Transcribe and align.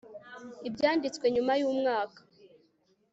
ibyanditswe 0.67 1.25
nyuma 1.35 1.53
y'umwaka 1.61 2.19